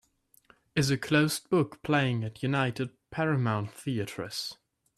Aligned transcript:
Is 0.75 0.89
A 0.89 0.97
Closed 0.97 1.47
Book 1.51 1.83
playing 1.83 2.23
at 2.23 2.41
United 2.41 2.89
Paramount 3.11 3.69
Theatres 3.71 4.57